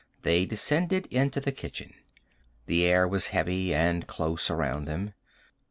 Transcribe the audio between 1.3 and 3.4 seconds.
the kitchen. The air was